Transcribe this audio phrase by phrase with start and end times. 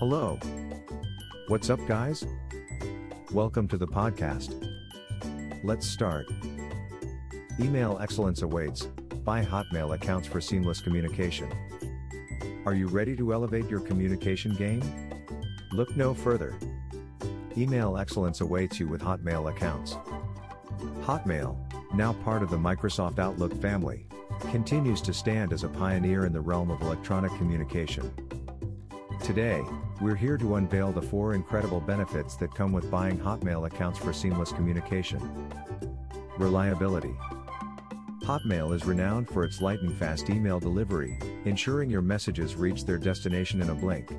[0.00, 0.38] Hello.
[1.48, 2.24] What's up, guys?
[3.32, 4.56] Welcome to the podcast.
[5.62, 6.26] Let's start.
[7.60, 8.86] Email excellence awaits.
[9.26, 11.52] Buy Hotmail accounts for seamless communication.
[12.64, 14.82] Are you ready to elevate your communication game?
[15.70, 16.58] Look no further.
[17.58, 19.98] Email excellence awaits you with Hotmail accounts.
[21.02, 21.58] Hotmail,
[21.92, 24.06] now part of the Microsoft Outlook family,
[24.50, 28.10] continues to stand as a pioneer in the realm of electronic communication.
[29.22, 29.62] Today,
[30.00, 34.14] we're here to unveil the four incredible benefits that come with buying Hotmail accounts for
[34.14, 35.20] seamless communication.
[36.38, 37.14] Reliability.
[38.22, 43.60] Hotmail is renowned for its lightning fast email delivery, ensuring your messages reach their destination
[43.60, 44.10] in a blink.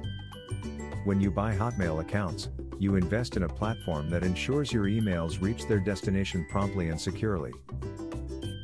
[1.03, 5.65] When you buy Hotmail accounts, you invest in a platform that ensures your emails reach
[5.67, 7.53] their destination promptly and securely.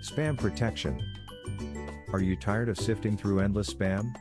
[0.01, 1.01] Spam protection.
[2.13, 4.13] Are you tired of sifting through endless spam?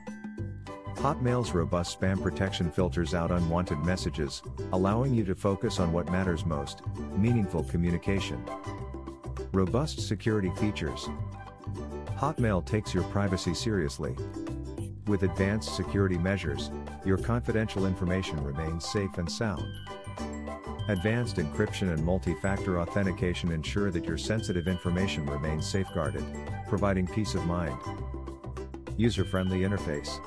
[0.97, 4.43] Hotmail's robust spam protection filters out unwanted messages,
[4.73, 6.80] allowing you to focus on what matters most
[7.16, 8.43] meaningful communication.
[9.53, 11.09] Robust security features.
[12.16, 14.16] Hotmail takes your privacy seriously.
[15.07, 16.71] With advanced security measures,
[17.05, 19.65] your confidential information remains safe and sound.
[20.88, 26.25] Advanced encryption and multi-factor authentication ensure that your sensitive information remains safeguarded,
[26.69, 27.79] providing peace of mind.
[28.97, 30.19] User-friendly interface.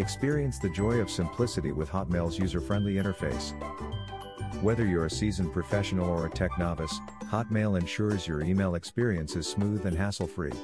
[0.00, 3.52] Experience the joy of simplicity with Hotmail's user-friendly interface.
[4.62, 9.46] Whether you're a seasoned professional or a tech novice, Hotmail ensures your email experience is
[9.46, 10.54] smooth and hassle-free.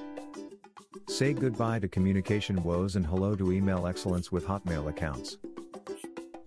[1.06, 5.36] Say goodbye to communication woes and hello to email excellence with Hotmail accounts.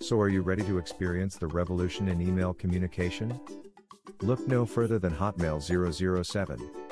[0.01, 3.39] So are you ready to experience the revolution in email communication?
[4.23, 6.88] Look no further than Hotmail 007.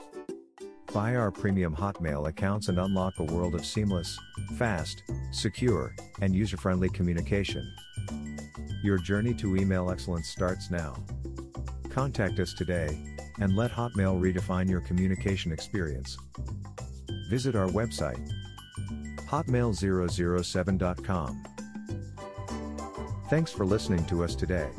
[0.94, 4.18] Buy our premium Hotmail accounts and unlock a world of seamless,
[4.58, 7.70] fast, secure, and user-friendly communication.
[8.84, 10.96] Your journey to email excellence starts now.
[11.90, 12.98] Contact us today,
[13.40, 16.18] and let Hotmail redefine your communication experience.
[17.30, 18.20] Visit our website,
[19.28, 21.44] hotmail007.com.
[23.30, 24.70] Thanks for listening to us today.